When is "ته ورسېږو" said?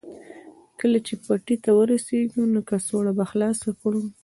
1.63-2.41